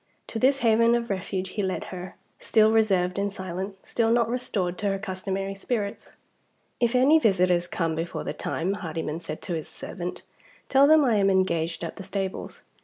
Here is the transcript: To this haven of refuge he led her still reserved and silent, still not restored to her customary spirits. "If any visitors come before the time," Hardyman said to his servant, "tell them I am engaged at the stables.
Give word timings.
To 0.29 0.39
this 0.39 0.61
haven 0.65 0.95
of 0.95 1.11
refuge 1.11 1.49
he 1.49 1.61
led 1.61 1.83
her 1.93 2.15
still 2.39 2.71
reserved 2.71 3.19
and 3.19 3.31
silent, 3.31 3.77
still 3.85 4.09
not 4.09 4.29
restored 4.31 4.75
to 4.79 4.87
her 4.87 4.97
customary 4.97 5.53
spirits. 5.53 6.13
"If 6.79 6.95
any 6.95 7.19
visitors 7.19 7.67
come 7.67 7.93
before 7.93 8.23
the 8.23 8.33
time," 8.33 8.73
Hardyman 8.73 9.19
said 9.19 9.43
to 9.43 9.53
his 9.53 9.67
servant, 9.67 10.23
"tell 10.69 10.87
them 10.87 11.05
I 11.05 11.17
am 11.17 11.29
engaged 11.29 11.83
at 11.83 11.97
the 11.97 12.03
stables. 12.03 12.63